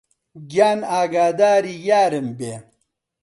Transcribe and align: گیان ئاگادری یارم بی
گیان 0.49 0.79
ئاگادری 0.91 1.75
یارم 1.87 2.27
بی 2.37 2.51